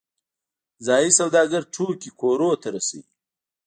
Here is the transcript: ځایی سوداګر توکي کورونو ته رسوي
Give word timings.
ځایی 0.85 1.09
سوداګر 1.19 1.61
توکي 1.73 2.09
کورونو 2.19 2.59
ته 2.61 2.67
رسوي 2.75 3.03